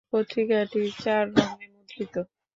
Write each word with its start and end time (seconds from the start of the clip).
পত্রিকাটি 0.09 0.81
চার 1.03 1.23
রঙে 1.35 1.67
মুদ্রিত। 1.73 2.13